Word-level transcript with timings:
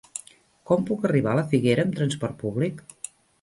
Com 0.71 0.85
puc 0.87 1.05
arribar 1.09 1.33
a 1.37 1.39
la 1.41 1.43
Figuera 1.51 1.85
amb 1.89 1.99
trasport 2.01 2.35
públic? 2.41 2.83